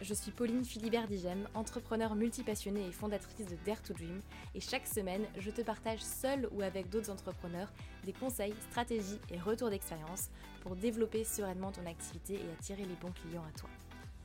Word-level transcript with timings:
Je 0.00 0.12
suis 0.12 0.32
Pauline 0.32 0.64
Philibert 0.64 1.06
Digem, 1.06 1.48
entrepreneur 1.54 2.14
multipassionnée 2.14 2.86
et 2.86 2.92
fondatrice 2.92 3.46
de 3.46 3.56
Dare 3.64 3.80
to 3.80 3.94
Dream, 3.94 4.20
et 4.54 4.60
chaque 4.60 4.86
semaine, 4.86 5.24
je 5.38 5.50
te 5.50 5.62
partage 5.62 6.00
seul 6.00 6.48
ou 6.52 6.62
avec 6.62 6.90
d'autres 6.90 7.10
entrepreneurs 7.10 7.72
des 8.04 8.12
conseils, 8.12 8.54
stratégies 8.70 9.20
et 9.30 9.38
retours 9.38 9.70
d'expérience 9.70 10.30
pour 10.62 10.74
développer 10.74 11.24
sereinement 11.24 11.70
ton 11.70 11.86
activité 11.86 12.34
et 12.34 12.52
attirer 12.58 12.84
les 12.84 12.96
bons 13.00 13.12
clients 13.12 13.44
à 13.48 13.58
toi. 13.58 13.70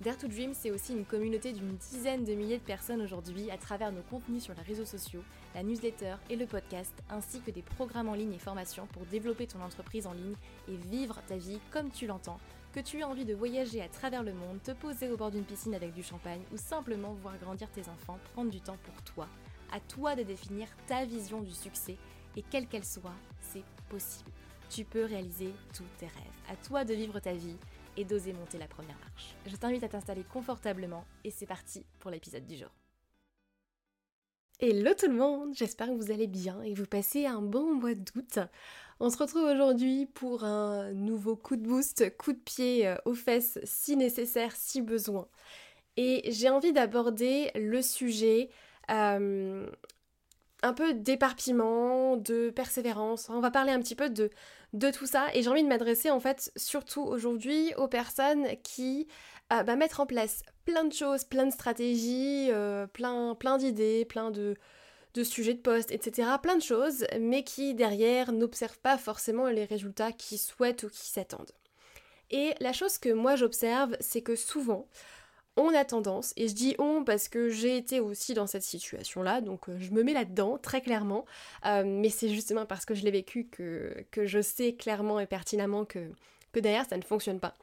Dare 0.02 0.17
to 0.17 0.27
Dream, 0.27 0.53
c'est 0.53 0.71
aussi 0.71 0.94
une 0.94 1.05
communauté 1.05 1.53
d'une 1.53 1.75
dizaine 1.75 2.23
de 2.23 2.33
milliers 2.33 2.58
de 2.58 2.63
personnes 2.63 3.02
aujourd'hui 3.02 3.52
à 3.52 3.58
travers 3.58 3.91
nos 3.91 4.02
contenus 4.02 4.44
sur 4.44 4.55
les 4.55 4.61
réseaux 4.61 4.86
sociaux, 4.86 5.23
la 5.53 5.61
newsletter 5.61 6.16
et 6.30 6.36
le 6.36 6.45
podcast, 6.45 6.94
ainsi 7.09 7.41
que 7.41 7.52
des 7.52 7.61
programmes 7.61 8.09
en 8.09 8.16
ligne 8.16 8.33
et 8.33 8.39
formations 8.39 8.88
pour 8.88 9.05
développer 9.05 9.45
ton 9.45 9.61
entreprise 9.61 10.08
en 10.08 10.13
ligne 10.13 10.36
et 10.67 10.75
vivre 10.75 11.22
ta 11.27 11.36
vie 11.36 11.59
comme 11.70 11.91
tu 11.91 12.08
l'entends, 12.08 12.39
que 12.73 12.80
tu 12.80 13.00
aies 13.00 13.04
envie 13.04 13.26
de 13.26 13.34
voyager 13.34 13.82
à 13.82 13.90
travers 13.90 14.23
le 14.23 14.34
monde, 14.34 14.62
te 14.64 14.72
poser 14.72 15.09
au 15.09 15.18
bord 15.18 15.32
d'une 15.32 15.44
piscine 15.44 15.73
avec 15.73 15.94
du 15.94 16.04
champagne 16.04 16.41
ou 16.52 16.58
simplement 16.58 17.14
voir 17.14 17.38
grandir 17.38 17.70
tes 17.72 17.90
enfants, 17.90 18.20
prendre 18.34 18.52
du 18.52 18.62
temps 18.62 18.78
pour 18.84 19.02
toi. 19.04 19.28
À 19.72 19.80
toi 19.80 20.16
de 20.16 20.23
définir 20.23 20.68
ta 20.88 21.05
vision 21.05 21.42
du 21.42 21.52
succès 21.52 21.98
et 22.36 22.44
quelle 22.44 22.68
qu'elle 22.68 22.86
soit, 22.86 23.16
c'est 23.42 23.64
possible. 23.90 24.32
Tu 24.70 24.84
peux 24.84 25.05
réaliser 25.05 25.52
tous 25.73 25.86
tes 25.98 26.05
rêves. 26.05 26.14
À 26.48 26.55
toi 26.55 26.86
de 26.86 26.94
vivre 26.94 27.20
ta 27.20 27.34
vie 27.34 27.58
et 27.98 28.05
d'oser 28.05 28.34
monter 28.34 28.59
la 28.59 28.68
première 28.68 29.00
marche. 29.00 29.36
Je 29.48 29.56
t'invite 29.56 29.84
à 29.84 29.90
t'installer 29.90 30.23
confortablement 30.23 31.06
et 31.23 31.31
c'est 31.31 31.48
parti 31.48 31.86
pour 32.00 32.11
l'épisode 32.11 32.45
du 32.45 32.56
jour. 32.56 32.70
Hello 34.61 34.92
tout 34.94 35.08
le 35.08 35.16
monde, 35.16 35.56
j'espère 35.56 35.88
que 35.88 35.94
vous 35.94 36.11
allez 36.11 36.28
bien 36.28 36.61
et 36.61 36.73
que 36.73 36.80
vous 36.80 36.86
passez 36.86 37.26
un 37.26 37.42
bon 37.42 37.76
mois 37.76 37.95
d'août. 37.95 38.39
On 39.02 39.09
se 39.09 39.17
retrouve 39.17 39.44
aujourd'hui 39.44 40.08
pour 40.08 40.44
un 40.44 40.92
nouveau 40.92 41.38
coup 41.38 41.55
de 41.55 41.66
boost, 41.66 42.17
coup 42.17 42.33
de 42.33 42.38
pied 42.38 42.86
euh, 42.86 42.95
aux 43.05 43.14
fesses 43.14 43.58
si 43.64 43.95
nécessaire, 43.95 44.53
si 44.58 44.81
besoin. 44.81 45.30
Et 45.95 46.30
j'ai 46.31 46.50
envie 46.50 46.73
d'aborder 46.73 47.50
le 47.55 47.81
sujet 47.81 48.50
euh, 48.92 49.70
un 50.64 50.73
peu 50.73 50.94
d'éparpillement, 50.94 52.17
de 52.17 52.50
persévérance. 52.50 53.30
On 53.30 53.39
va 53.39 53.52
parler 53.52 53.72
un 53.72 53.80
petit 53.80 53.95
peu 53.95 54.09
de, 54.09 54.30
tout 54.92 55.05
ça 55.05 55.27
et 55.33 55.44
j'ai 55.44 55.50
envie 55.50 55.64
de 55.64 55.70
m'adresser 55.70 56.11
en 56.11 56.20
fait 56.20 56.52
surtout 56.58 57.02
aujourd'hui 57.02 57.73
aux 57.77 57.88
personnes 57.88 58.47
qui 58.64 59.08
euh, 59.53 59.64
bah, 59.64 59.77
mettent 59.77 60.00
en 60.02 60.08
place 60.08 60.44
plein 60.66 60.83
de 60.83 60.94
choses, 60.94 61.23
plein 61.23 61.45
de 61.45 61.53
stratégies, 61.53 62.52
plein, 62.92 63.33
plein 63.36 63.58
d'idées, 63.58 64.03
plein 64.03 64.30
de, 64.30 64.55
de 65.13 65.23
sujets 65.23 65.53
de 65.53 65.59
poste, 65.59 65.91
etc. 65.91 66.29
Plein 66.41 66.55
de 66.55 66.61
choses, 66.61 67.05
mais 67.19 67.43
qui 67.43 67.73
derrière 67.73 68.31
n'observent 68.31 68.79
pas 68.79 68.97
forcément 68.97 69.47
les 69.47 69.65
résultats 69.65 70.11
qu'ils 70.11 70.39
souhaitent 70.39 70.83
ou 70.83 70.89
qui 70.89 71.07
s'attendent. 71.07 71.52
Et 72.31 72.53
la 72.59 72.73
chose 72.73 72.97
que 72.97 73.09
moi 73.09 73.35
j'observe, 73.35 73.95
c'est 73.99 74.21
que 74.21 74.35
souvent, 74.35 74.87
on 75.57 75.73
a 75.73 75.83
tendance, 75.83 76.33
et 76.37 76.47
je 76.47 76.53
dis 76.53 76.75
on 76.80 77.03
parce 77.03 77.27
que 77.27 77.49
j'ai 77.49 77.75
été 77.75 77.99
aussi 77.99 78.33
dans 78.33 78.47
cette 78.47 78.63
situation-là, 78.63 79.41
donc 79.41 79.67
euh, 79.67 79.77
je 79.80 79.91
me 79.91 80.03
mets 80.03 80.13
là-dedans 80.13 80.57
très 80.57 80.81
clairement, 80.81 81.25
euh, 81.65 81.83
mais 81.85 82.09
c'est 82.09 82.30
justement 82.30 82.65
parce 82.65 82.85
que 82.85 82.93
je 82.93 83.03
l'ai 83.03 83.11
vécu 83.11 83.45
que, 83.45 84.05
je 84.15 84.41
sais 84.41 84.73
clairement 84.73 85.19
et 85.19 85.25
pertinemment 85.25 85.85
que, 85.85 86.11
que 86.53 86.59
derrière 86.59 86.85
ça 86.87 86.97
ne 86.97 87.02
fonctionne 87.02 87.39
pas. 87.39 87.55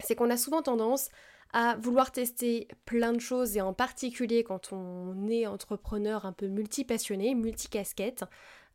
C'est 0.00 0.14
qu'on 0.14 0.30
a 0.30 0.36
souvent 0.36 0.62
tendance 0.62 1.10
à 1.52 1.76
vouloir 1.76 2.12
tester 2.12 2.68
plein 2.84 3.12
de 3.12 3.20
choses 3.20 3.56
et 3.56 3.60
en 3.60 3.72
particulier 3.72 4.44
quand 4.44 4.72
on 4.72 5.28
est 5.28 5.46
entrepreneur 5.46 6.26
un 6.26 6.32
peu 6.32 6.46
multipassionné, 6.46 7.34
multicasquette, 7.34 8.24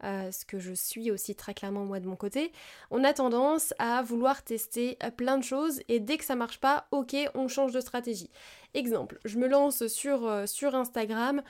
euh, 0.04 0.32
ce 0.32 0.44
que 0.44 0.60
je 0.60 0.74
suis 0.74 1.12
aussi 1.12 1.34
très 1.36 1.54
clairement 1.54 1.86
moi 1.86 2.00
de 2.00 2.08
mon 2.08 2.16
côté, 2.16 2.52
on 2.92 3.04
a 3.04 3.14
tendance 3.14 3.74
à 3.80 4.02
vouloir 4.02 4.44
tester 4.44 4.98
euh, 5.04 5.12
plein 5.12 5.38
de 5.38 5.44
choses 5.44 5.82
et 5.88 6.00
dès 6.00 6.18
que 6.18 6.26
ça 6.26 6.36
marche 6.36 6.60
pas, 6.60 6.88
ok, 6.92 7.16
on 7.36 7.48
change 7.48 7.72
de 7.72 7.80
stratégie. 7.80 8.30
Exemple, 8.74 9.20
je 9.24 9.38
me 9.38 9.48
lance 9.48 9.88
sur, 9.88 10.28
euh, 10.28 10.46
sur 10.46 10.76
Instagram, 10.76 11.42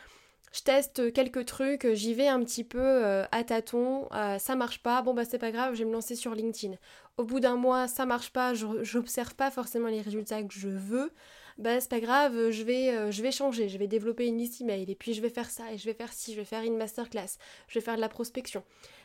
je 0.54 0.62
teste 0.62 1.12
quelques 1.12 1.46
trucs, 1.46 1.88
j'y 1.94 2.14
vais 2.14 2.28
un 2.28 2.42
petit 2.44 2.64
peu 2.64 3.24
à 3.32 3.44
tâtons, 3.44 4.08
ça 4.40 4.56
marche 4.56 4.82
pas, 4.82 5.02
bon 5.02 5.14
bah 5.14 5.26
c'est 5.26 5.40
pas 5.40 5.52
grave, 5.52 5.74
je 5.74 5.80
vais 5.80 5.90
me 5.90 5.94
lancer 5.94 6.16
sur 6.16 6.34
LinkedIn. 6.36 6.78
Au 7.18 7.26
bout 7.26 7.40
d'un 7.40 7.56
mois, 7.56 7.88
ça 7.88 8.06
marche 8.06 8.30
pas, 8.32 8.54
j'observe 8.54 9.36
pas 9.36 9.52
forcément 9.52 9.88
les 9.88 10.02
résultats 10.02 10.44
que 10.44 10.54
je 10.54 10.70
veux, 10.70 11.12
bah 11.58 11.80
c'est 11.80 11.90
pas 11.90 12.00
grave, 12.00 12.50
je 12.50 12.64
vais, 12.64 12.90
euh, 12.90 13.12
je 13.12 13.22
vais 13.22 13.32
changer, 13.32 13.70
je 13.70 13.78
vais 13.78 13.88
développer 13.88 14.28
une 14.28 14.38
liste 14.38 14.62
email, 14.62 14.90
et 14.90 14.96
puis 14.96 15.14
je 15.14 15.22
vais 15.22 15.30
faire 15.30 15.50
ça, 15.50 15.72
et 15.72 15.78
je 15.78 15.86
vais 15.86 15.94
faire 15.94 16.14
ci, 16.14 16.34
je 16.34 16.40
vais 16.40 16.46
faire 16.46 16.64
une 16.64 16.78
masterclass, 16.78 17.38
je 17.68 17.80
vais 17.80 17.84
faire 17.84 17.96
de 17.96 18.02
la 18.02 18.10
prospection. 18.10 18.64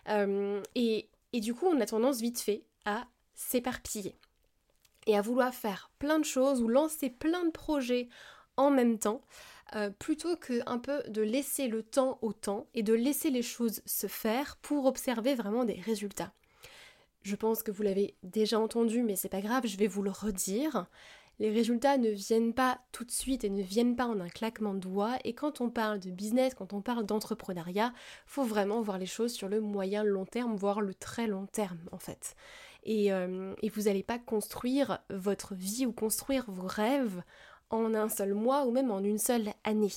Euh, 0.09 0.63
et, 0.75 1.09
et 1.33 1.41
du 1.41 1.55
coup, 1.55 1.67
on 1.67 1.81
a 1.81 1.87
tendance 1.87 2.21
vite 2.21 2.41
fait 2.41 2.65
à 2.85 3.07
s'éparpiller 3.35 4.17
et 5.07 5.17
à 5.17 5.23
vouloir 5.23 5.55
faire 5.55 5.91
plein 5.99 6.19
de 6.19 6.25
choses 6.25 6.63
ou 6.63 6.69
lancer 6.69 7.11
plein 7.11 7.45
de 7.45 7.51
projets 7.51 8.09
en 8.57 8.71
même 8.71 8.99
temps, 8.99 9.23
euh, 9.75 9.91
plutôt 9.91 10.37
que 10.37 10.61
un 10.67 10.79
peu 10.79 11.03
de 11.09 11.23
laisser 11.23 11.69
le 11.69 11.83
temps 11.83 12.19
au 12.23 12.33
temps 12.33 12.67
et 12.75 12.83
de 12.83 12.95
laisser 12.95 13.31
les 13.31 13.43
choses 13.43 13.83
se 13.87 14.07
faire 14.07 14.57
pour 14.63 14.87
observer 14.87 15.35
vraiment 15.35 15.65
des 15.65 15.81
résultats. 15.81 16.33
Je 17.23 17.37
pense 17.37 17.63
que 17.63 17.71
vous 17.71 17.83
l'avez 17.83 18.15
déjà 18.23 18.59
entendu, 18.59 19.03
mais 19.03 19.17
c'est 19.17 19.29
pas 19.29 19.41
grave, 19.41 19.67
je 19.67 19.77
vais 19.77 19.89
vous 19.89 20.03
le 20.03 20.11
redire 20.11 20.87
les 21.39 21.51
résultats 21.51 21.99
ne 21.99 22.11
viennent 22.11 22.53
pas 22.53 22.81
tout 22.93 23.05
de 23.05 23.11
suite 23.11 23.45
et 23.45 23.51
ne 23.51 23.63
viennent 23.63 23.97
pas 23.97 24.07
en 24.07 24.21
un 24.21 24.29
claquement 24.29 24.75
de 24.75 24.81
doigts. 24.81 25.17
Et 25.25 25.35
quand 25.35 25.61
on 25.61 25.71
parle 25.71 26.01
de 26.01 26.11
business, 26.11 26.55
quand 26.55 26.73
on 26.73 26.81
parle 26.81 27.07
d'entrepreneuriat, 27.07 27.93
faut 28.27 28.45
vraiment 28.45 28.81
voir 28.81 28.99
les 28.99 29.07
choses 29.07 29.33
sur 29.33 29.49
le 29.49 29.61
moyen 29.61 30.03
long 30.03 30.25
terme, 30.25 30.57
voire 30.57 30.81
le 30.81 30.95
très 30.95 31.27
long 31.27 31.47
terme 31.47 31.79
en 31.93 31.99
fait. 31.99 32.35
Et, 32.85 33.13
euh, 33.13 33.55
et 33.63 33.69
vous 33.69 33.83
n'allez 33.83 34.03
pas 34.03 34.19
construire 34.19 34.99
votre 35.11 35.55
vie 35.55 35.87
ou 35.87 35.93
construire 35.93 36.45
vos 36.49 36.67
rêves 36.67 37.23
en 37.71 37.95
un 37.95 38.09
seul 38.09 38.35
mois 38.35 38.67
ou 38.67 38.71
même 38.71 38.91
en 38.91 39.03
une 39.03 39.19
seule 39.19 39.53
année. 39.65 39.93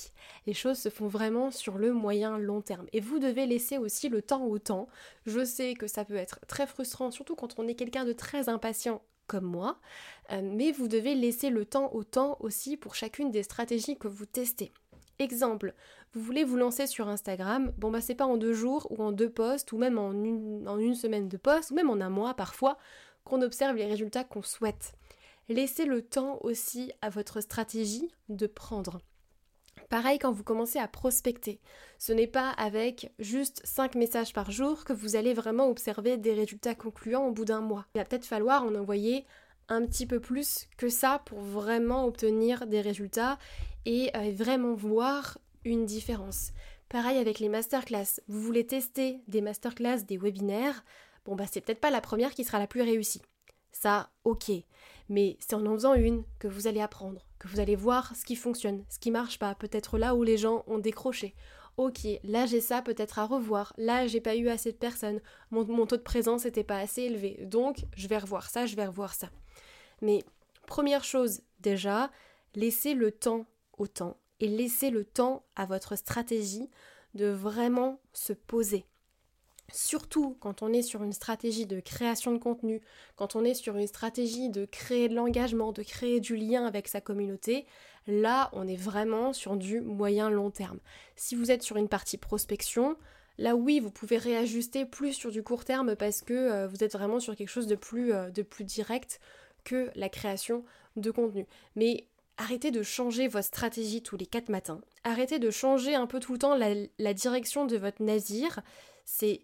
Les 0.46 0.54
choses 0.54 0.78
se 0.78 0.88
font 0.88 1.08
vraiment 1.08 1.50
sur 1.50 1.78
le 1.78 1.92
moyen 1.92 2.38
long 2.38 2.60
terme. 2.60 2.86
Et 2.92 3.00
vous 3.00 3.18
devez 3.18 3.46
laisser 3.46 3.78
aussi 3.78 4.08
le 4.08 4.22
temps 4.22 4.44
au 4.44 4.58
temps. 4.58 4.88
Je 5.26 5.44
sais 5.44 5.74
que 5.74 5.86
ça 5.86 6.04
peut 6.04 6.16
être 6.16 6.40
très 6.46 6.66
frustrant, 6.66 7.10
surtout 7.10 7.34
quand 7.34 7.58
on 7.58 7.68
est 7.68 7.74
quelqu'un 7.74 8.04
de 8.04 8.12
très 8.12 8.48
impatient 8.48 9.02
comme 9.26 9.44
moi, 9.44 9.78
euh, 10.32 10.42
mais 10.42 10.72
vous 10.72 10.88
devez 10.88 11.14
laisser 11.14 11.48
le 11.48 11.64
temps 11.64 11.92
au 11.94 12.04
temps 12.04 12.36
aussi 12.40 12.76
pour 12.76 12.94
chacune 12.94 13.30
des 13.30 13.42
stratégies 13.42 13.96
que 13.96 14.08
vous 14.08 14.26
testez. 14.26 14.72
Exemple, 15.18 15.74
vous 16.12 16.20
voulez 16.20 16.44
vous 16.44 16.56
lancer 16.56 16.86
sur 16.86 17.08
Instagram, 17.08 17.72
bon 17.78 17.90
bah 17.90 18.00
c'est 18.00 18.14
pas 18.14 18.26
en 18.26 18.36
deux 18.36 18.52
jours 18.52 18.86
ou 18.90 19.02
en 19.02 19.12
deux 19.12 19.30
posts 19.30 19.72
ou 19.72 19.78
même 19.78 19.98
en 19.98 20.12
une, 20.12 20.68
en 20.68 20.78
une 20.78 20.94
semaine 20.94 21.28
de 21.28 21.36
posts 21.36 21.70
ou 21.70 21.74
même 21.74 21.90
en 21.90 22.00
un 22.00 22.10
mois 22.10 22.34
parfois 22.34 22.76
qu'on 23.24 23.40
observe 23.40 23.76
les 23.76 23.86
résultats 23.86 24.24
qu'on 24.24 24.42
souhaite. 24.42 24.94
Laissez 25.48 25.84
le 25.84 26.02
temps 26.02 26.38
aussi 26.42 26.92
à 27.02 27.10
votre 27.10 27.40
stratégie 27.40 28.10
de 28.28 28.46
prendre. 28.46 29.00
Pareil 29.88 30.18
quand 30.18 30.32
vous 30.32 30.44
commencez 30.44 30.78
à 30.78 30.88
prospecter. 30.88 31.60
Ce 31.98 32.12
n'est 32.12 32.26
pas 32.26 32.50
avec 32.50 33.12
juste 33.18 33.60
5 33.64 33.94
messages 33.94 34.32
par 34.32 34.50
jour 34.50 34.84
que 34.84 34.92
vous 34.92 35.16
allez 35.16 35.34
vraiment 35.34 35.68
observer 35.68 36.16
des 36.16 36.32
résultats 36.32 36.74
concluants 36.74 37.26
au 37.26 37.32
bout 37.32 37.44
d'un 37.44 37.60
mois. 37.60 37.86
Il 37.94 37.98
va 37.98 38.04
peut-être 38.04 38.24
falloir 38.24 38.64
en 38.64 38.74
envoyer 38.74 39.26
un 39.68 39.84
petit 39.86 40.06
peu 40.06 40.20
plus 40.20 40.66
que 40.76 40.88
ça 40.88 41.20
pour 41.26 41.40
vraiment 41.40 42.06
obtenir 42.06 42.66
des 42.66 42.80
résultats 42.80 43.38
et 43.84 44.10
euh, 44.16 44.32
vraiment 44.34 44.74
voir 44.74 45.38
une 45.64 45.86
différence. 45.86 46.52
Pareil 46.88 47.18
avec 47.18 47.38
les 47.38 47.48
masterclass. 47.48 48.20
Vous 48.28 48.40
voulez 48.40 48.66
tester 48.66 49.20
des 49.28 49.40
masterclass, 49.40 50.04
des 50.04 50.18
webinaires, 50.18 50.84
bon 51.24 51.34
bah 51.34 51.44
c'est 51.50 51.60
peut-être 51.60 51.80
pas 51.80 51.90
la 51.90 52.00
première 52.00 52.34
qui 52.34 52.44
sera 52.44 52.58
la 52.58 52.66
plus 52.66 52.82
réussie. 52.82 53.22
Ça, 53.72 54.10
ok. 54.24 54.50
Mais 55.08 55.36
c'est 55.40 55.54
en 55.54 55.66
en 55.66 55.74
faisant 55.74 55.94
une 55.94 56.24
que 56.38 56.48
vous 56.48 56.66
allez 56.66 56.80
apprendre, 56.80 57.26
que 57.38 57.48
vous 57.48 57.60
allez 57.60 57.76
voir 57.76 58.14
ce 58.14 58.24
qui 58.24 58.36
fonctionne, 58.36 58.84
ce 58.88 58.98
qui 58.98 59.10
marche 59.10 59.38
pas, 59.38 59.54
peut-être 59.54 59.98
là 59.98 60.14
où 60.14 60.22
les 60.22 60.38
gens 60.38 60.64
ont 60.66 60.78
décroché. 60.78 61.34
Ok, 61.78 62.06
là 62.22 62.44
j'ai 62.44 62.60
ça 62.60 62.82
peut-être 62.82 63.18
à 63.18 63.24
revoir, 63.24 63.72
là 63.78 64.06
j'ai 64.06 64.20
pas 64.20 64.36
eu 64.36 64.50
assez 64.50 64.72
de 64.72 64.76
personnes, 64.76 65.20
mon, 65.50 65.64
mon 65.64 65.86
taux 65.86 65.96
de 65.96 66.02
présence 66.02 66.44
n'était 66.44 66.64
pas 66.64 66.76
assez 66.76 67.02
élevé, 67.02 67.38
donc 67.46 67.86
je 67.96 68.08
vais 68.08 68.18
revoir 68.18 68.50
ça, 68.50 68.66
je 68.66 68.76
vais 68.76 68.86
revoir 68.86 69.14
ça. 69.14 69.30
Mais 70.02 70.22
première 70.66 71.02
chose 71.02 71.40
déjà, 71.60 72.10
laissez 72.54 72.92
le 72.92 73.10
temps 73.10 73.46
au 73.78 73.86
temps 73.86 74.18
et 74.40 74.48
laissez 74.48 74.90
le 74.90 75.04
temps 75.04 75.44
à 75.56 75.64
votre 75.64 75.96
stratégie 75.96 76.68
de 77.14 77.26
vraiment 77.26 78.00
se 78.12 78.34
poser. 78.34 78.84
Surtout 79.72 80.36
quand 80.40 80.62
on 80.62 80.72
est 80.72 80.82
sur 80.82 81.02
une 81.02 81.12
stratégie 81.12 81.66
de 81.66 81.80
création 81.80 82.32
de 82.32 82.38
contenu, 82.38 82.80
quand 83.16 83.36
on 83.36 83.44
est 83.44 83.54
sur 83.54 83.76
une 83.76 83.86
stratégie 83.86 84.50
de 84.50 84.64
créer 84.64 85.08
de 85.08 85.14
l'engagement, 85.14 85.72
de 85.72 85.82
créer 85.82 86.20
du 86.20 86.36
lien 86.36 86.66
avec 86.66 86.88
sa 86.88 87.00
communauté, 87.00 87.66
là 88.06 88.50
on 88.52 88.66
est 88.68 88.76
vraiment 88.76 89.32
sur 89.32 89.56
du 89.56 89.80
moyen 89.80 90.28
long 90.28 90.50
terme. 90.50 90.78
Si 91.16 91.34
vous 91.34 91.50
êtes 91.50 91.62
sur 91.62 91.76
une 91.76 91.88
partie 91.88 92.18
prospection, 92.18 92.96
là 93.38 93.56
oui 93.56 93.80
vous 93.80 93.90
pouvez 93.90 94.18
réajuster 94.18 94.84
plus 94.84 95.14
sur 95.14 95.30
du 95.30 95.42
court 95.42 95.64
terme 95.64 95.96
parce 95.96 96.20
que 96.20 96.34
euh, 96.34 96.68
vous 96.68 96.84
êtes 96.84 96.92
vraiment 96.92 97.20
sur 97.20 97.34
quelque 97.34 97.48
chose 97.48 97.66
de 97.66 97.76
plus, 97.76 98.12
euh, 98.12 98.30
de 98.30 98.42
plus 98.42 98.64
direct 98.64 99.20
que 99.64 99.90
la 99.94 100.08
création 100.08 100.64
de 100.96 101.10
contenu. 101.10 101.46
Mais 101.76 102.08
arrêtez 102.36 102.70
de 102.70 102.82
changer 102.82 103.28
votre 103.28 103.46
stratégie 103.46 104.02
tous 104.02 104.16
les 104.16 104.26
quatre 104.26 104.48
matins. 104.48 104.80
Arrêtez 105.04 105.38
de 105.38 105.50
changer 105.50 105.94
un 105.94 106.06
peu 106.06 106.20
tout 106.20 106.32
le 106.32 106.38
temps 106.38 106.56
la, 106.56 107.14
direction 107.14 107.66
de 107.66 107.76
votre 107.76 108.02
navire. 108.02 108.60
C'est 109.04 109.42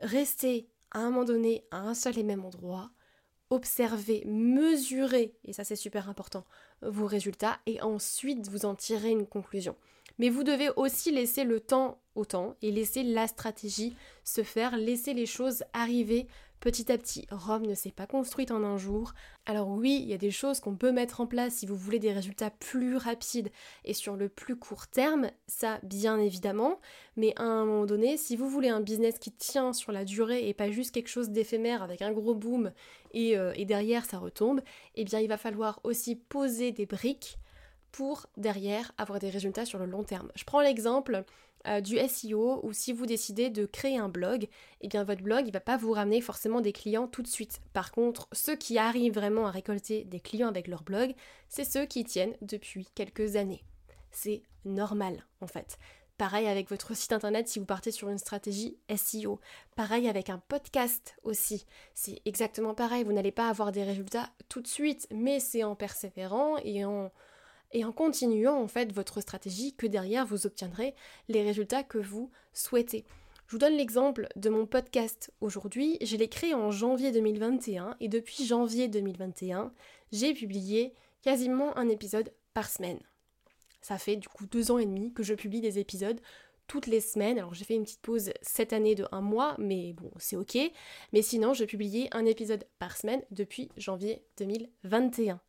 rester 0.00 0.68
à 0.90 1.00
un 1.00 1.10
moment 1.10 1.24
donné 1.24 1.64
à 1.70 1.78
un 1.78 1.94
seul 1.94 2.18
et 2.18 2.22
même 2.22 2.44
endroit, 2.44 2.90
observer, 3.50 4.24
mesurer, 4.26 5.34
et 5.44 5.52
ça 5.52 5.64
c'est 5.64 5.76
super 5.76 6.08
important, 6.08 6.44
vos 6.82 7.06
résultats, 7.06 7.58
et 7.66 7.80
ensuite 7.80 8.48
vous 8.48 8.64
en 8.64 8.74
tirer 8.74 9.10
une 9.10 9.26
conclusion. 9.26 9.76
Mais 10.18 10.30
vous 10.30 10.42
devez 10.42 10.70
aussi 10.76 11.12
laisser 11.12 11.44
le 11.44 11.60
temps 11.60 12.00
au 12.14 12.24
temps 12.24 12.56
et 12.62 12.72
laisser 12.72 13.02
la 13.02 13.26
stratégie 13.28 13.94
se 14.24 14.42
faire, 14.42 14.76
laisser 14.76 15.14
les 15.14 15.26
choses 15.26 15.62
arriver 15.72 16.26
petit 16.60 16.90
à 16.90 16.98
petit. 16.98 17.26
Rome 17.30 17.66
ne 17.66 17.74
s'est 17.74 17.92
pas 17.92 18.06
construite 18.06 18.50
en 18.50 18.62
un 18.62 18.76
jour. 18.76 19.12
Alors 19.46 19.68
oui, 19.68 20.00
il 20.02 20.08
y 20.08 20.14
a 20.14 20.18
des 20.18 20.30
choses 20.30 20.60
qu'on 20.60 20.76
peut 20.76 20.92
mettre 20.92 21.20
en 21.20 21.26
place 21.26 21.54
si 21.54 21.66
vous 21.66 21.76
voulez 21.76 21.98
des 21.98 22.12
résultats 22.12 22.50
plus 22.50 22.96
rapides 22.96 23.50
et 23.84 23.94
sur 23.94 24.16
le 24.16 24.28
plus 24.28 24.56
court 24.56 24.86
terme, 24.86 25.30
ça 25.46 25.78
bien 25.82 26.18
évidemment, 26.18 26.80
mais 27.16 27.32
à 27.36 27.44
un 27.44 27.64
moment 27.64 27.86
donné, 27.86 28.16
si 28.16 28.36
vous 28.36 28.48
voulez 28.48 28.68
un 28.68 28.80
business 28.80 29.18
qui 29.18 29.32
tient 29.32 29.72
sur 29.72 29.92
la 29.92 30.04
durée 30.04 30.48
et 30.48 30.54
pas 30.54 30.70
juste 30.70 30.94
quelque 30.94 31.08
chose 31.08 31.30
d'éphémère 31.30 31.82
avec 31.82 32.02
un 32.02 32.12
gros 32.12 32.34
boom 32.34 32.72
et, 33.12 33.36
euh, 33.38 33.52
et 33.56 33.64
derrière 33.64 34.04
ça 34.04 34.18
retombe, 34.18 34.60
eh 34.96 35.04
bien 35.04 35.20
il 35.20 35.28
va 35.28 35.36
falloir 35.36 35.80
aussi 35.84 36.16
poser 36.16 36.72
des 36.72 36.86
briques 36.86 37.38
pour 37.92 38.26
derrière 38.36 38.92
avoir 38.98 39.18
des 39.18 39.30
résultats 39.30 39.64
sur 39.64 39.78
le 39.78 39.86
long 39.86 40.04
terme. 40.04 40.30
Je 40.34 40.44
prends 40.44 40.60
l'exemple 40.60 41.24
euh, 41.66 41.80
du 41.80 41.98
SEO 42.08 42.60
ou 42.62 42.72
si 42.72 42.92
vous 42.92 43.06
décidez 43.06 43.50
de 43.50 43.66
créer 43.66 43.98
un 43.98 44.08
blog, 44.08 44.48
eh 44.80 44.88
bien 44.88 45.04
votre 45.04 45.22
blog 45.22 45.44
il 45.46 45.52
va 45.52 45.60
pas 45.60 45.76
vous 45.76 45.92
ramener 45.92 46.20
forcément 46.20 46.60
des 46.60 46.72
clients 46.72 47.08
tout 47.08 47.22
de 47.22 47.26
suite. 47.26 47.60
Par 47.72 47.90
contre, 47.90 48.28
ceux 48.32 48.56
qui 48.56 48.78
arrivent 48.78 49.14
vraiment 49.14 49.46
à 49.46 49.50
récolter 49.50 50.04
des 50.04 50.20
clients 50.20 50.48
avec 50.48 50.68
leur 50.68 50.82
blog, 50.82 51.14
c'est 51.48 51.64
ceux 51.64 51.86
qui 51.86 52.04
tiennent 52.04 52.36
depuis 52.42 52.86
quelques 52.94 53.36
années. 53.36 53.64
C'est 54.10 54.42
normal 54.64 55.24
en 55.40 55.46
fait. 55.46 55.78
Pareil 56.16 56.48
avec 56.48 56.68
votre 56.68 56.96
site 56.96 57.12
internet 57.12 57.48
si 57.48 57.60
vous 57.60 57.64
partez 57.64 57.92
sur 57.92 58.08
une 58.08 58.18
stratégie 58.18 58.76
SEO. 58.96 59.38
Pareil 59.76 60.08
avec 60.08 60.30
un 60.30 60.38
podcast 60.48 61.16
aussi. 61.22 61.64
C'est 61.94 62.20
exactement 62.24 62.74
pareil. 62.74 63.04
Vous 63.04 63.12
n'allez 63.12 63.30
pas 63.30 63.48
avoir 63.48 63.70
des 63.70 63.84
résultats 63.84 64.28
tout 64.48 64.60
de 64.60 64.66
suite, 64.66 65.06
mais 65.12 65.38
c'est 65.38 65.62
en 65.62 65.76
persévérant 65.76 66.56
et 66.64 66.84
en, 66.84 67.12
et 67.72 67.84
en 67.84 67.92
continuant 67.92 68.60
en 68.60 68.68
fait 68.68 68.92
votre 68.92 69.20
stratégie 69.20 69.74
que 69.74 69.86
derrière 69.86 70.26
vous 70.26 70.46
obtiendrez 70.46 70.94
les 71.28 71.42
résultats 71.42 71.82
que 71.82 71.98
vous 71.98 72.30
souhaitez. 72.52 73.04
Je 73.46 73.52
vous 73.52 73.58
donne 73.58 73.76
l'exemple 73.76 74.28
de 74.36 74.50
mon 74.50 74.66
podcast 74.66 75.32
aujourd'hui. 75.40 75.96
Je 76.02 76.16
l'ai 76.16 76.28
créé 76.28 76.54
en 76.54 76.70
janvier 76.70 77.12
2021 77.12 77.96
et 78.00 78.08
depuis 78.08 78.44
janvier 78.44 78.88
2021, 78.88 79.72
j'ai 80.12 80.34
publié 80.34 80.94
quasiment 81.22 81.76
un 81.78 81.88
épisode 81.88 82.30
par 82.52 82.68
semaine. 82.68 83.00
Ça 83.80 83.96
fait 83.96 84.16
du 84.16 84.28
coup 84.28 84.46
deux 84.46 84.70
ans 84.70 84.78
et 84.78 84.84
demi 84.84 85.12
que 85.14 85.22
je 85.22 85.34
publie 85.34 85.60
des 85.60 85.78
épisodes 85.78 86.20
toutes 86.66 86.86
les 86.86 87.00
semaines. 87.00 87.38
Alors 87.38 87.54
j'ai 87.54 87.64
fait 87.64 87.74
une 87.74 87.84
petite 87.84 88.02
pause 88.02 88.32
cette 88.42 88.72
année 88.72 88.94
de 88.94 89.06
un 89.12 89.22
mois, 89.22 89.56
mais 89.58 89.94
bon, 89.94 90.10
c'est 90.18 90.36
ok. 90.36 90.58
Mais 91.12 91.22
sinon, 91.22 91.54
je 91.54 91.64
publiais 91.64 92.08
un 92.12 92.26
épisode 92.26 92.64
par 92.78 92.96
semaine 92.96 93.22
depuis 93.30 93.70
janvier 93.76 94.22
2021. 94.36 95.40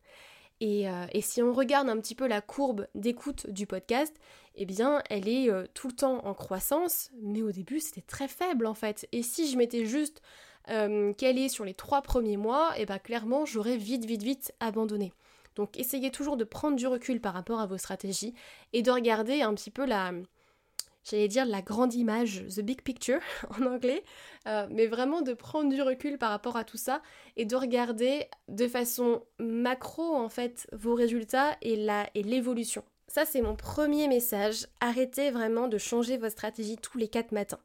Euh, 0.62 1.08
et, 1.12 1.22
si 1.22 1.42
on 1.42 1.54
regarde 1.54 1.90
un 1.90 1.98
petit 2.00 2.16
peu 2.16 2.28
la 2.28 2.42
courbe 2.42 2.88
d'écoute 2.96 3.50
du 3.50 3.66
podcast, 3.66 4.14
eh 4.56 4.66
bien, 4.66 5.02
elle 5.10 5.28
est 5.28 5.50
euh, 5.50 5.66
tout 5.74 5.88
le 5.88 5.94
temps 5.94 6.26
en 6.26 6.34
croissance, 6.34 7.12
mais 7.22 7.42
au 7.42 7.52
début, 7.52 7.80
c'était 7.80 8.02
très 8.02 8.28
faible 8.28 8.66
en 8.66 8.74
fait. 8.74 9.08
Et 9.12 9.24
si 9.24 9.50
je 9.50 9.58
m'étais 9.58 9.86
juste 9.86 10.22
euh, 10.70 11.14
calée 11.14 11.48
sur 11.48 11.64
les 11.64 11.74
trois 11.74 12.02
premiers 12.02 12.38
mois, 12.38 12.72
eh 12.78 12.86
bien, 12.86 13.00
clairement, 13.00 13.46
j'aurais 13.46 13.78
vite, 13.78 14.06
vite, 14.06 14.24
vite 14.24 14.54
abandonné. 14.60 15.14
Donc, 15.56 15.78
essayez 15.80 16.12
toujours 16.12 16.38
de 16.38 16.44
prendre 16.44 16.76
du 16.76 16.88
recul 16.88 17.22
par 17.22 17.34
rapport 17.34 17.60
à 17.60 17.66
vos 17.66 17.78
stratégies 17.78 18.34
et 18.74 18.82
de 18.82 18.92
regarder 18.92 19.42
un 19.42 19.54
petit 19.54 19.72
peu 19.72 19.86
la, 19.86 20.12
j'allais 21.10 21.28
dire 21.28 21.46
la 21.46 21.62
grande 21.62 21.94
image, 21.94 22.46
the 22.48 22.62
big 22.62 22.82
picture 22.82 23.20
en 23.60 23.66
anglais, 23.66 24.04
euh, 24.48 24.68
mais 24.70 24.88
vraiment 24.88 25.22
de 25.22 25.34
prendre 25.34 25.70
du 25.70 25.82
recul 25.82 26.18
par 26.18 26.30
rapport 26.30 26.58
à 26.58 26.64
tout 26.64 26.78
ça 26.78 27.02
et 27.38 27.46
de 27.46 27.56
regarder 27.56 28.28
de 28.48 28.68
façon 28.68 29.24
macro 29.40 30.16
en 30.16 30.30
fait 30.30 30.68
vos 30.74 30.96
résultats 30.96 31.58
et 31.62 31.76
l'évolution. 32.16 32.84
Ça 33.08 33.26
c'est 33.26 33.42
mon 33.42 33.56
premier 33.56 34.08
message, 34.08 34.68
arrêtez 34.80 35.32
vraiment 35.32 35.68
de 35.68 35.78
changer 35.78 36.18
votre 36.18 36.34
stratégie 36.34 36.78
tous 36.78 36.98
les 36.98 37.08
quatre 37.08 37.32
matins. 37.32 37.60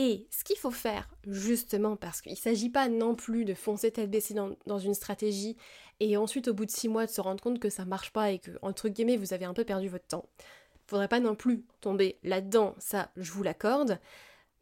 Et 0.00 0.28
ce 0.30 0.44
qu'il 0.44 0.56
faut 0.56 0.70
faire, 0.70 1.10
justement, 1.26 1.96
parce 1.96 2.20
qu'il 2.20 2.30
ne 2.30 2.36
s'agit 2.36 2.70
pas 2.70 2.88
non 2.88 3.16
plus 3.16 3.44
de 3.44 3.52
foncer 3.52 3.90
tête 3.90 4.08
baissée 4.08 4.32
dans, 4.32 4.78
une 4.78 4.94
stratégie 4.94 5.56
et 5.98 6.16
ensuite 6.16 6.46
au 6.46 6.54
bout 6.54 6.66
de 6.66 6.70
six 6.70 6.88
mois 6.88 7.04
de 7.04 7.10
se 7.10 7.20
rendre 7.20 7.42
compte 7.42 7.58
que 7.58 7.68
ça 7.68 7.84
marche 7.84 8.12
pas 8.12 8.30
et 8.30 8.38
que, 8.38 8.52
entre 8.62 8.88
guillemets, 8.88 9.16
vous 9.16 9.32
avez 9.34 9.44
un 9.44 9.54
peu 9.54 9.64
perdu 9.64 9.88
votre 9.88 10.06
temps 10.06 10.24
faudrait 10.88 11.08
pas 11.08 11.20
non 11.20 11.34
plus 11.34 11.64
tomber 11.80 12.18
là-dedans, 12.22 12.74
ça 12.78 13.10
je 13.16 13.32
vous 13.32 13.42
l'accorde. 13.42 14.00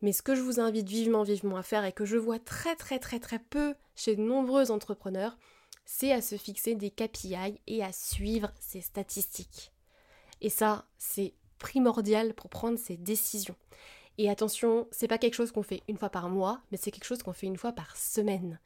Mais 0.03 0.13
ce 0.13 0.23
que 0.23 0.35
je 0.35 0.43
vous 0.43 0.61
invite 0.61 0.89
vivement, 0.89 1.23
vivement 1.23 1.57
à 1.57 1.63
faire 1.63 1.85
et 1.85 1.93
que 1.93 2.05
je 2.05 2.17
vois 2.17 2.39
très 2.39 2.77
très 2.77 2.99
très 2.99 3.19
très 3.19 3.39
peu 3.39 3.75
chez 3.95 4.17
de 4.17 4.23
nombreux 4.23 4.71
entrepreneurs, 4.71 5.39
c'est 5.85 6.13
à 6.13 6.21
se 6.21 6.37
fixer 6.37 6.75
des 6.75 6.91
KPI 6.91 7.61
et 7.67 7.83
à 7.83 7.93
suivre 7.93 8.53
ces 8.61 8.81
statistiques. 8.81 9.73
Et 10.41 10.51
ça, 10.51 10.87
c'est 10.99 11.35
primordial 11.59 12.35
pour 12.35 12.51
prendre 12.51 12.79
ces 12.79 12.97
décisions. 12.97 13.57
Et 14.19 14.31
attention, 14.31 14.87
c'est 14.91 15.09
pas 15.09 15.19
quelque 15.19 15.35
chose 15.35 15.53
qu'on 15.53 15.63
fait 15.63 15.83
une 15.89 15.99
fois 15.99 16.09
par 16.09 16.31
mois, 16.31 16.61
mais 16.71 16.79
c'est 16.79 16.91
quelque 16.91 17.05
chose 17.05 17.23
qu'on 17.23 17.35
fait 17.35 17.47
une 17.47 17.59
fois 17.59 17.73
par 17.73 17.97
semaine. 17.97 18.59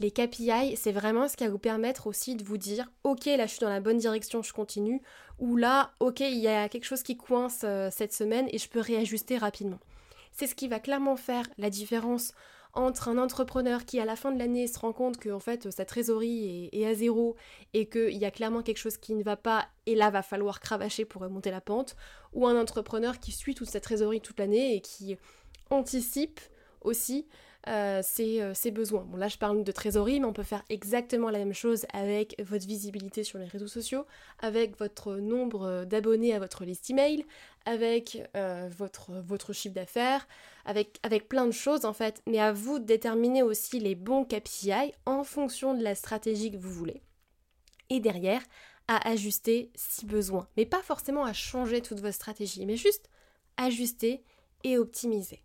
Les 0.00 0.10
KPI, 0.10 0.76
c'est 0.76 0.92
vraiment 0.92 1.28
ce 1.28 1.36
qui 1.36 1.44
va 1.44 1.50
vous 1.50 1.58
permettre 1.58 2.08
aussi 2.08 2.34
de 2.34 2.42
vous 2.42 2.58
dire 2.58 2.90
ok, 3.04 3.26
là 3.26 3.46
je 3.46 3.52
suis 3.52 3.60
dans 3.60 3.68
la 3.68 3.80
bonne 3.80 3.98
direction, 3.98 4.42
je 4.42 4.52
continue, 4.52 5.00
ou 5.38 5.56
là, 5.56 5.92
ok, 6.00 6.20
il 6.20 6.38
y 6.38 6.48
a 6.48 6.68
quelque 6.68 6.84
chose 6.84 7.02
qui 7.02 7.16
coince 7.16 7.60
euh, 7.64 7.88
cette 7.92 8.12
semaine 8.12 8.48
et 8.50 8.58
je 8.58 8.68
peux 8.68 8.80
réajuster 8.80 9.38
rapidement. 9.38 9.78
C'est 10.32 10.46
ce 10.46 10.54
qui 10.54 10.66
va 10.66 10.80
clairement 10.80 11.16
faire 11.16 11.46
la 11.56 11.70
différence 11.70 12.32
entre 12.76 13.08
un 13.08 13.18
entrepreneur 13.18 13.84
qui 13.84 13.98
à 13.98 14.04
la 14.04 14.16
fin 14.16 14.30
de 14.30 14.38
l'année 14.38 14.66
se 14.66 14.78
rend 14.78 14.92
compte 14.92 15.16
que 15.16 15.30
en 15.30 15.40
fait 15.40 15.70
sa 15.70 15.84
trésorerie 15.84 16.68
est, 16.72 16.86
à 16.86 16.94
zéro 16.94 17.34
et 17.72 17.88
qu'il 17.88 18.16
y 18.16 18.24
a 18.24 18.30
clairement 18.30 18.62
quelque 18.62 18.78
chose 18.78 18.98
qui 18.98 19.14
ne 19.14 19.22
va 19.22 19.36
pas 19.36 19.66
et 19.86 19.94
là 19.94 20.10
va 20.10 20.22
falloir 20.22 20.60
cravacher 20.60 21.04
pour 21.04 21.22
remonter 21.22 21.50
la 21.50 21.62
pente, 21.62 21.96
ou 22.34 22.46
un 22.46 22.60
entrepreneur 22.60 23.18
qui 23.18 23.32
suit 23.32 23.54
toute 23.54 23.70
sa 23.70 23.80
trésorerie 23.80 24.20
toute 24.20 24.38
l'année 24.38 24.76
et 24.76 24.80
qui 24.80 25.16
anticipe 25.70 26.38
aussi 26.82 27.26
euh, 27.68 28.02
euh, 28.20 28.54
ses, 28.54 28.70
besoins. 28.70 29.04
Bon 29.08 29.16
là 29.16 29.28
je 29.28 29.38
parle 29.38 29.64
de 29.64 29.72
trésorerie, 29.72 30.20
mais 30.20 30.26
on 30.26 30.32
peut 30.32 30.42
faire 30.42 30.62
exactement 30.68 31.30
la 31.30 31.38
même 31.38 31.52
chose 31.52 31.86
avec 31.92 32.36
votre 32.42 32.66
visibilité 32.66 33.24
sur 33.24 33.38
les 33.38 33.46
réseaux 33.46 33.66
sociaux, 33.66 34.06
avec 34.38 34.78
votre 34.78 35.16
nombre 35.16 35.84
d'abonnés 35.84 36.34
à 36.34 36.38
votre 36.38 36.64
liste 36.64 36.88
email, 36.90 37.24
avec 37.64 38.22
euh, 38.36 38.68
votre, 38.76 39.12
votre 39.26 39.52
chiffre 39.52 39.74
d'affaires, 39.74 40.28
avec, 40.64 40.98
avec 41.02 41.28
plein 41.28 41.46
de 41.46 41.52
choses 41.52 41.84
en 41.84 41.92
fait. 41.92 42.22
Mais 42.26 42.38
à 42.38 42.52
vous 42.52 42.78
de 42.78 42.84
déterminer 42.84 43.42
aussi 43.42 43.80
les 43.80 43.94
bons 43.94 44.24
KPI 44.24 44.92
en 45.04 45.24
fonction 45.24 45.74
de 45.74 45.82
la 45.82 45.94
stratégie 45.94 46.52
que 46.52 46.58
vous 46.58 46.72
voulez. 46.72 47.02
Et 47.90 48.00
derrière, 48.00 48.42
à 48.88 49.08
ajuster 49.08 49.70
si 49.74 50.06
besoin. 50.06 50.48
Mais 50.56 50.66
pas 50.66 50.82
forcément 50.82 51.24
à 51.24 51.32
changer 51.32 51.82
toute 51.82 52.00
votre 52.00 52.14
stratégie, 52.14 52.66
mais 52.66 52.76
juste 52.76 53.08
ajuster 53.56 54.22
et 54.64 54.78
optimiser. 54.78 55.40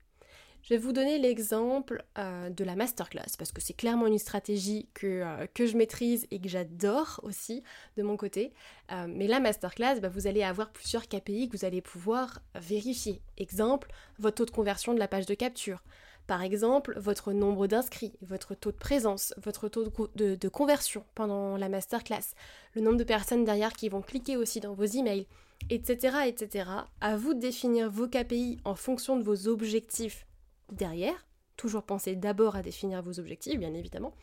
Je 0.63 0.75
vais 0.75 0.77
vous 0.77 0.93
donner 0.93 1.17
l'exemple 1.17 2.03
euh, 2.19 2.49
de 2.51 2.63
la 2.63 2.75
masterclass 2.75 3.35
parce 3.37 3.51
que 3.51 3.61
c'est 3.61 3.73
clairement 3.73 4.05
une 4.05 4.19
stratégie 4.19 4.87
que, 4.93 5.07
euh, 5.07 5.47
que 5.55 5.65
je 5.65 5.75
maîtrise 5.75 6.27
et 6.29 6.39
que 6.39 6.47
j'adore 6.47 7.19
aussi 7.23 7.63
de 7.97 8.03
mon 8.03 8.15
côté. 8.15 8.53
Euh, 8.91 9.07
mais 9.09 9.25
la 9.25 9.39
masterclass, 9.39 9.99
bah, 9.99 10.09
vous 10.09 10.27
allez 10.27 10.43
avoir 10.43 10.69
plusieurs 10.69 11.07
KPI 11.07 11.49
que 11.49 11.57
vous 11.57 11.65
allez 11.65 11.81
pouvoir 11.81 12.41
vérifier. 12.53 13.21
Exemple, 13.37 13.91
votre 14.19 14.37
taux 14.37 14.45
de 14.45 14.51
conversion 14.51 14.93
de 14.93 14.99
la 14.99 15.07
page 15.07 15.25
de 15.25 15.33
capture. 15.33 15.81
Par 16.27 16.43
exemple, 16.43 16.93
votre 16.99 17.33
nombre 17.33 17.65
d'inscrits, 17.65 18.13
votre 18.21 18.53
taux 18.53 18.71
de 18.71 18.77
présence, 18.77 19.33
votre 19.43 19.67
taux 19.67 19.91
de, 20.15 20.35
de, 20.35 20.49
conversion 20.49 21.03
pendant 21.15 21.57
la 21.57 21.67
masterclass, 21.67 22.35
le 22.75 22.81
nombre 22.81 22.97
de 22.97 23.03
personnes 23.03 23.43
derrière 23.43 23.73
qui 23.73 23.89
vont 23.89 24.03
cliquer 24.03 24.37
aussi 24.37 24.59
dans 24.59 24.75
vos 24.75 24.85
emails, 24.85 25.25
etc., 25.71 26.17
etc. 26.27 26.69
À 27.01 27.17
vous 27.17 27.33
de 27.33 27.39
définir 27.39 27.89
vos 27.89 28.07
KPI 28.07 28.59
en 28.63 28.75
fonction 28.75 29.17
de 29.17 29.23
vos 29.23 29.47
objectifs 29.47 30.27
derrière. 30.71 31.25
Toujours 31.57 31.83
penser 31.83 32.15
d'abord 32.15 32.55
à 32.55 32.61
définir 32.61 33.01
vos 33.01 33.19
objectifs, 33.19 33.59
bien 33.59 33.73
évidemment. 33.73 34.13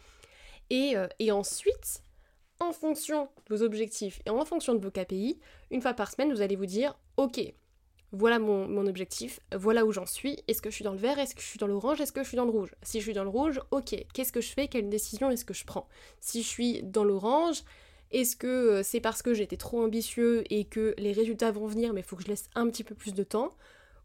Et, 0.71 0.97
euh, 0.97 1.07
et, 1.19 1.33
ensuite, 1.33 2.03
en 2.61 2.73
fonction 2.73 3.29
de 3.49 3.57
vos 3.57 3.63
objectifs 3.63 4.21
et 4.27 4.31
en 4.31 4.45
fonction 4.45 4.75
de 4.75 4.81
vos 4.81 4.91
KPI, 4.91 5.39
une 5.71 5.81
fois 5.81 5.95
par 5.95 6.11
semaine, 6.11 6.33
vous 6.33 6.43
allez 6.43 6.57
vous 6.57 6.67
dire, 6.67 6.99
ok, 7.17 7.41
voilà 8.13 8.39
mon, 8.39 8.67
mon 8.67 8.87
objectif, 8.87 9.41
voilà 9.55 9.85
où 9.85 9.93
j'en 9.93 10.07
suis, 10.07 10.39
est-ce 10.49 10.63
que 10.63 10.71
je 10.71 10.75
suis 10.75 10.85
dans 10.85 10.93
le 10.93 10.99
vert, 10.99 11.19
est-ce 11.19 11.35
que 11.35 11.41
je 11.41 11.47
suis 11.47 11.59
dans 11.59 11.67
l'orange, 11.67 12.01
est-ce 12.01 12.13
que 12.13 12.23
je 12.23 12.29
suis 12.29 12.37
dans 12.37 12.45
le 12.45 12.51
rouge? 12.51 12.75
Si 12.83 12.99
je 12.99 13.05
suis 13.05 13.13
dans 13.13 13.25
le 13.25 13.31
rouge, 13.31 13.61
ok, 13.71 13.95
qu'est-ce 14.13 14.33
que 14.33 14.41
je 14.41 14.49
fais, 14.49 14.69
quelle 14.69 14.89
décision 14.89 15.31
est-ce 15.31 15.45
que 15.45 15.55
je 15.55 15.65
prends? 15.65 15.89
Si 16.21 16.43
je 16.43 16.49
suis 16.49 16.83
dans 16.83 17.05
l'orange, 17.05 17.63
est-ce 18.11 18.37
que 18.37 18.47
euh, 18.47 18.83
c'est 18.83 19.01
parce 19.01 19.23
que 19.23 19.35
j'étais 19.35 19.59
trop 19.59 19.83
ambitieux 19.83 20.43
et 20.51 20.65
que 20.65 20.95
les 20.99 21.13
résultats 21.13 21.51
vont 21.51 21.67
venir 21.67 21.93
mais 21.93 22.01
il 22.01 22.05
faut 22.05 22.17
que 22.17 22.23
je 22.23 22.29
laisse 22.29 22.49
un 22.55 22.67
petit 22.69 22.85
peu 22.85 22.95
plus 22.95 23.13
de 23.13 23.23
temps 23.23 23.55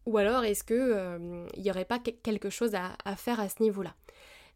ou 0.06 0.18
alors 0.18 0.44
est-ce 0.44 0.64
qu'il 0.64 0.76
n'y 0.78 1.70
euh, 1.70 1.72
aurait 1.72 1.86
pas 1.86 2.00
quelque 2.00 2.50
chose 2.50 2.76
à, 2.76 3.16
faire 3.16 3.40
à 3.40 3.50
ce 3.50 3.62
niveau-là? 3.62 3.96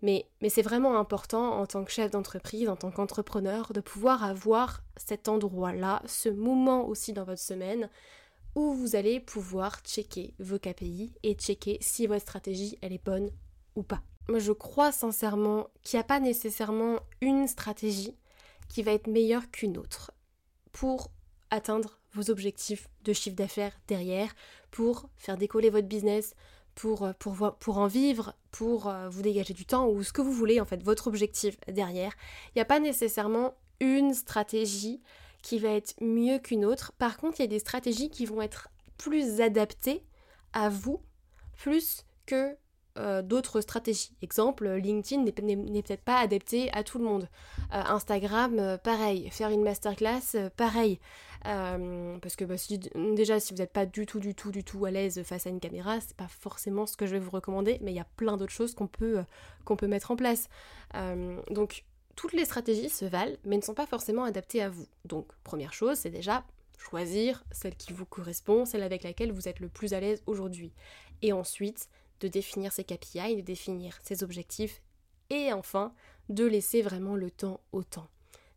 Mais, 0.01 0.27
mais 0.41 0.49
c'est 0.49 0.61
vraiment 0.61 0.99
important 0.99 1.59
en 1.59 1.65
tant 1.65 1.83
que 1.83 1.91
chef 1.91 2.11
d'entreprise, 2.11 2.69
en 2.69 2.75
tant 2.75 2.91
qu'entrepreneur, 2.91 3.73
de 3.73 3.81
pouvoir 3.81 4.23
avoir 4.23 4.83
cet 4.95 5.27
endroit-là, 5.27 6.03
ce 6.05 6.29
moment 6.29 6.85
aussi 6.87 7.13
dans 7.13 7.23
votre 7.23 7.41
semaine 7.41 7.89
où 8.55 8.73
vous 8.73 8.95
allez 8.95 9.19
pouvoir 9.19 9.79
checker 9.81 10.33
vos 10.39 10.57
KPI 10.57 11.13
et 11.23 11.35
checker 11.35 11.77
si 11.79 12.07
votre 12.07 12.21
stratégie 12.21 12.77
elle 12.81 12.93
est 12.93 13.03
bonne 13.03 13.29
ou 13.75 13.83
pas. 13.83 14.01
Moi 14.29 14.39
je 14.39 14.51
crois 14.51 14.91
sincèrement 14.91 15.67
qu'il 15.83 15.97
n'y 15.97 16.01
a 16.01 16.07
pas 16.07 16.19
nécessairement 16.19 16.99
une 17.21 17.47
stratégie 17.47 18.17
qui 18.67 18.83
va 18.83 18.93
être 18.93 19.07
meilleure 19.07 19.49
qu'une 19.51 19.77
autre 19.77 20.11
pour 20.71 21.11
atteindre 21.51 21.96
vos 22.13 22.29
objectifs 22.29 22.87
de 23.03 23.13
chiffre 23.13 23.35
d'affaires 23.35 23.77
derrière, 23.87 24.33
pour 24.71 25.09
faire 25.17 25.37
décoller 25.37 25.69
votre 25.69 25.87
business, 25.87 26.35
pour, 26.75 27.03
euh, 27.03 27.13
en 27.67 27.87
vivre, 27.87 28.35
pour 28.51 28.87
euh, 28.87 29.09
vous 29.09 29.21
dégager 29.21 29.53
du 29.53 29.65
temps 29.65 29.87
ou 29.87 30.03
ce 30.03 30.13
que 30.13 30.21
vous 30.21 30.31
voulez, 30.31 30.61
en 30.61 30.65
fait, 30.65 30.83
votre 30.83 31.07
objectif 31.07 31.57
derrière. 31.67 32.13
Il 32.49 32.57
n'y 32.57 32.61
a 32.61 32.65
pas 32.65 32.79
nécessairement 32.79 33.55
une 33.79 34.13
stratégie 34.13 35.01
qui 35.41 35.59
va 35.59 35.69
être 35.69 35.95
mieux 36.01 36.39
qu'une 36.39 36.65
autre. 36.65 36.91
Par 36.97 37.17
contre, 37.17 37.39
il 37.39 37.43
y 37.43 37.45
a 37.45 37.49
des 37.49 37.59
stratégies 37.59 38.09
qui 38.09 38.25
vont 38.25 38.41
être 38.41 38.69
plus 38.97 39.41
adaptées 39.41 40.03
à 40.53 40.69
vous, 40.69 41.01
plus 41.55 42.05
que 42.25 42.55
euh, 42.97 43.21
d'autres 43.21 43.61
stratégies. 43.61 44.11
Exemple, 44.21 44.67
LinkedIn 44.67 45.23
n'est 45.23 45.31
peut-être 45.31 46.03
pas 46.03 46.19
adapté 46.19 46.71
à 46.73 46.83
tout 46.83 46.97
le 46.97 47.05
monde. 47.05 47.29
Euh, 47.73 47.81
Instagram, 47.87 48.57
euh, 48.59 48.77
pareil. 48.77 49.29
Faire 49.29 49.49
une 49.49 49.63
masterclass, 49.63 50.49
pareil. 50.55 50.99
parce 51.43 52.35
que 52.35 52.45
bah, 52.45 52.55
déjà, 53.15 53.39
si 53.39 53.53
vous 53.53 53.59
n'êtes 53.59 53.73
pas 53.73 53.85
du 53.85 54.05
tout, 54.05 54.19
du 54.19 54.35
tout, 54.35 54.51
du 54.51 54.63
tout 54.63 54.85
à 54.85 54.91
l'aise 54.91 55.21
face 55.23 55.47
à 55.47 55.49
une 55.49 55.59
caméra, 55.59 55.99
c'est 56.01 56.15
pas 56.15 56.27
forcément 56.27 56.85
ce 56.85 56.97
que 56.97 57.05
je 57.05 57.13
vais 57.13 57.19
vous 57.19 57.31
recommander, 57.31 57.77
mais 57.81 57.91
il 57.91 57.95
y 57.95 57.99
a 57.99 58.07
plein 58.15 58.37
d'autres 58.37 58.53
choses 58.53 58.73
qu'on 58.73 58.87
peut, 58.87 59.23
qu'on 59.65 59.75
peut 59.75 59.87
mettre 59.87 60.11
en 60.11 60.15
place. 60.15 60.49
donc, 61.51 61.85
toutes 62.15 62.33
les 62.33 62.45
stratégies 62.45 62.89
se 62.89 63.05
valent, 63.05 63.37
mais 63.45 63.57
ne 63.57 63.61
sont 63.61 63.75
pas 63.75 63.85
forcément 63.85 64.23
adaptées 64.23 64.61
à 64.61 64.69
vous. 64.69 64.87
Donc, 65.05 65.27
première 65.43 65.73
chose, 65.73 65.97
c'est 65.97 66.09
déjà 66.09 66.43
choisir 66.77 67.43
celle 67.51 67.75
qui 67.75 67.93
vous 67.93 68.05
correspond, 68.05 68.65
celle 68.65 68.83
avec 68.83 69.03
laquelle 69.03 69.31
vous 69.31 69.47
êtes 69.47 69.59
le 69.59 69.69
plus 69.69 69.93
à 69.93 69.99
l'aise 69.99 70.23
aujourd'hui. 70.25 70.73
Et 71.21 71.33
ensuite, 71.33 71.89
de 72.19 72.27
définir 72.27 72.71
ses 72.71 72.83
KPI, 72.83 73.37
de 73.37 73.41
définir 73.41 73.97
ses 74.03 74.23
objectifs 74.23 74.81
et 75.29 75.53
enfin 75.53 75.93
de 76.29 76.45
laisser 76.45 76.81
vraiment 76.81 77.15
le 77.15 77.31
temps 77.31 77.59
au 77.71 77.83
temps. 77.83 78.07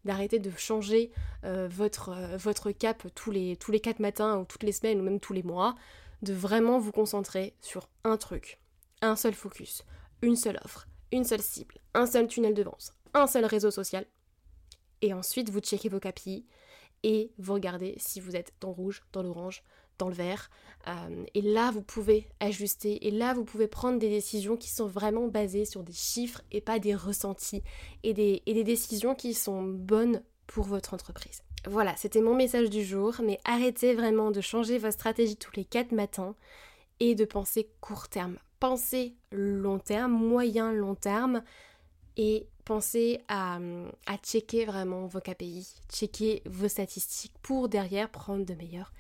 D'arrêter 0.05 0.39
de 0.39 0.51
changer 0.57 1.11
euh, 1.45 1.69
votre, 1.71 2.11
euh, 2.11 2.37
votre 2.37 2.71
cap 2.71 3.07
tous 3.15 3.31
les, 3.31 3.57
tous 3.57 3.71
les 3.71 3.81
4 3.81 4.01
matins 4.01 4.39
ou 4.39 4.45
toutes 4.45 4.63
les 4.63 4.73
semaines 4.73 5.01
ou 5.01 5.05
même 5.05 5.21
tous 5.21 5.33
les 5.33 5.43
mois, 5.43 5.75
de 6.23 6.33
vraiment 6.33 6.79
vous 6.79 6.93
concentrer 6.93 7.55
sur 7.61 7.89
un 8.05 8.17
truc, 8.17 8.61
un 9.03 9.17
seul 9.17 9.35
focus, 9.35 9.85
une 10.23 10.37
seule 10.37 10.61
offre, 10.65 10.87
une 11.13 11.25
seule 11.25 11.43
cible, 11.43 11.79
un 11.95 12.07
seul 12.07 12.27
tunnel 12.29 12.55
de 12.55 12.63
vente, 12.63 12.95
un 13.15 13.27
seul 13.27 13.45
réseau 13.45 13.71
social. 13.71 14.07
Et 15.03 15.15
ensuite, 15.15 15.51
vous 15.51 15.61
checkez 15.61 15.89
vos 15.89 16.01
KPI 16.01 16.47
et 17.03 17.33
vous 17.39 17.55
regardez 17.55 17.95
si 17.99 18.21
vous 18.21 18.37
êtes 18.37 18.53
dans 18.61 18.69
le 18.69 18.75
rouge, 18.75 19.03
dans 19.13 19.23
l'orange, 19.23 19.63
dans 20.01 20.09
le 20.09 20.15
vert. 20.15 20.51
Euh, 20.89 21.25
et 21.35 21.43
là, 21.43 21.71
vous 21.71 21.83
pouvez 21.83 22.27
ajuster. 22.41 23.07
Et 23.07 23.11
là, 23.11 23.35
vous 23.35 23.45
pouvez 23.45 23.69
prendre 23.69 23.99
des 23.99 24.09
décisions 24.09 24.57
qui 24.57 24.69
sont 24.69 24.87
vraiment 24.87 25.29
basées 25.29 25.67
sur 25.67 25.83
des 25.83 25.93
chiffres 25.93 26.43
et 26.51 26.61
pas 26.61 26.79
des 26.79 26.95
ressentis. 26.95 27.63
Et 28.03 28.15
des, 28.15 28.43
et 28.47 28.55
des 28.55 28.65
décisions 28.65 29.15
qui 29.15 29.35
sont 29.35 29.63
bonnes 29.63 30.23
pour 30.47 30.65
votre 30.65 30.95
entreprise. 30.95 31.43
Voilà, 31.67 31.95
c'était 31.97 32.23
mon 32.23 32.35
message 32.35 32.71
du 32.71 32.83
jour. 32.83 33.21
Mais 33.23 33.39
arrêtez 33.45 33.95
vraiment 33.95 34.31
de 34.31 34.41
changer 34.41 34.79
votre 34.79 34.95
stratégie 34.95 35.37
tous 35.37 35.53
les 35.55 35.65
4 35.65 35.93
matins 35.93 36.35
et 36.99 37.15
de 37.15 37.25
penser 37.25 37.71
court 37.81 38.09
terme. 38.09 38.37
Pensez 38.59 39.15
long 39.31 39.79
terme, 39.79 40.13
moyen 40.13 40.73
long 40.73 40.95
terme. 40.95 41.43
Et 42.17 42.47
pensez 42.65 43.21
à, 43.29 43.59
à 44.07 44.17
checker 44.17 44.65
vraiment 44.65 45.07
vos 45.07 45.21
KPI, 45.21 45.67
checker 45.93 46.43
vos 46.47 46.69
statistiques 46.69 47.35
pour 47.43 47.69
derrière 47.69 48.11
prendre 48.11 48.45
de 48.45 48.55
meilleures 48.55 48.93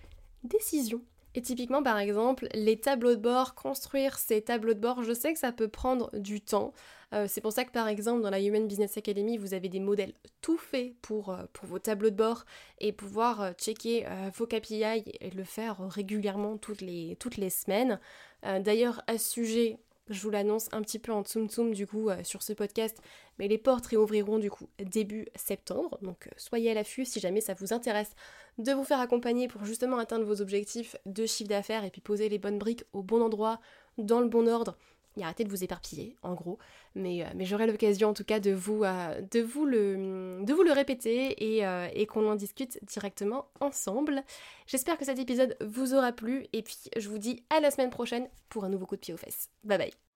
décision. 0.45 1.03
Et 1.35 1.43
typiquement, 1.43 1.83
par 1.83 1.99
exemple, 1.99 2.49
les 2.55 2.81
tableaux 2.81 3.15
de 3.15 3.21
bord, 3.21 3.55
construire 3.55 4.19
ces 4.19 4.43
tableaux 4.43 4.75
de 4.75 4.81
bord, 4.81 5.05
je 5.05 5.13
sais 5.13 5.33
que 5.33 5.39
ça 5.39 5.53
peut 5.53 5.69
prendre 5.69 6.11
du 6.19 6.41
temps. 6.41 6.73
Euh, 7.13 7.27
c'est 7.29 7.41
pour 7.41 7.53
ça 7.53 7.65
que, 7.65 7.71
par 7.71 7.87
exemple, 7.87 8.23
dans 8.23 8.31
la 8.31 8.41
Human 8.41 8.67
Business 8.67 8.97
Academy, 8.97 9.37
vous 9.37 9.55
avez 9.55 9.69
des 9.69 9.79
modèles 9.79 10.13
tout 10.41 10.59
faits 10.59 10.95
pour, 11.03 11.31
euh, 11.31 11.45
vos 11.63 11.79
tableaux 11.79 12.11
de 12.11 12.17
bord 12.17 12.45
et 12.79 12.93
pouvoir 12.93 13.41
euh, 13.41 13.53
checker 13.53 14.07
vos 14.35 14.47
KPI 14.47 15.05
et 15.21 15.31
le 15.31 15.45
faire 15.45 15.79
régulièrement 15.89 16.57
toutes 16.57 16.81
les, 16.81 17.17
toutes 17.21 17.37
les 17.37 17.51
semaines. 17.51 18.01
D'ailleurs, 18.43 19.03
à 19.07 19.19
sujet, 19.19 19.79
je 20.11 20.21
vous 20.21 20.31
l'annonce 20.31 20.69
un 20.73 20.83
petit 20.83 20.99
peu 20.99 21.13
en 21.13 21.23
tsum 21.23 21.49
tsum 21.49 21.73
du 21.73 21.87
coup 21.87 22.11
euh, 22.11 22.23
sur 22.25 22.43
ce 22.43 22.53
podcast, 22.53 23.01
mais 23.39 23.49
les 23.49 23.59
portes 23.59 23.87
réouvriront 23.87 24.39
du 24.39 24.51
coup 24.51 24.69
début 24.79 25.27
septembre. 25.37 25.99
Donc 26.03 26.27
euh, 26.27 26.31
soyez 26.37 26.71
à 26.71 26.75
l'affût 26.75 27.05
si 27.05 27.21
jamais 27.21 27.41
ça 27.41 27.55
vous 27.55 27.73
intéresse 27.73 28.11
de 28.59 28.73
vous 28.73 28.85
faire 28.85 29.01
accompagner 29.01 29.49
pour 29.49 29.65
justement 29.65 29.99
atteindre 29.99 30.25
vos 30.25 30.43
objectifs 30.43 30.97
de 31.07 31.25
chiffre 31.27 31.49
d'affaires 31.49 31.85
et 31.85 31.91
puis 31.91 32.01
poser 32.01 32.29
les 32.29 32.39
bonnes 32.39 32.59
briques 32.59 32.85
au 32.93 33.03
bon 33.03 33.23
endroit, 33.23 33.61
dans 33.99 34.21
le 34.21 34.29
bon 34.29 34.49
ordre. 34.49 34.77
Et 35.21 35.25
arrêtez 35.25 35.45
de 35.45 35.51
vous 35.51 35.63
éparpiller, 35.63 36.17
en 36.23 36.35
gros. 36.35 36.59
Mais, 36.95 37.23
euh, 37.23 37.27
mais 37.35 37.45
j'aurai 37.45 37.67
l'occasion 37.67 38.09
en 38.09 38.15
tout 38.15 38.25
cas 38.25 38.41
de 38.41 38.51
vous, 38.53 38.81
de 38.85 39.41
vous, 39.41 39.65
le, 39.67 40.43
de 40.45 40.53
vous 40.53 40.63
le 40.63 40.73
répéter 40.73 41.59
et, 41.59 41.65
et 41.95 42.07
qu'on 42.07 42.29
en 42.29 42.35
discute 42.35 42.79
directement 42.85 43.47
ensemble. 43.61 44.23
J'espère 44.67 44.99
que 44.99 45.05
cet 45.05 45.19
épisode 45.19 45.57
vous 45.61 45.95
aura 45.95 46.13
plu 46.13 46.47
et 46.53 46.63
puis 46.63 46.77
je 46.97 47.09
vous 47.09 47.19
dis 47.19 47.45
à 47.51 47.61
la 47.61 47.71
semaine 47.71 47.91
prochaine 47.91 48.29
pour 48.49 48.65
un 48.65 48.69
nouveau 48.69 48.87
coup 48.87 48.97
de 48.97 49.01
pied 49.01 49.15
aux 49.15 49.19
fesses. 49.19 49.49
Bye 49.65 49.79
bye 49.79 50.10